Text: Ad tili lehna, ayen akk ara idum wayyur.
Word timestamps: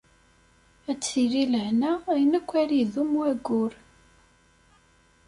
Ad 0.89 0.99
tili 1.03 1.43
lehna, 1.53 1.91
ayen 2.11 2.37
akk 2.39 2.51
ara 2.61 2.75
idum 2.83 3.11
wayyur. 3.19 3.73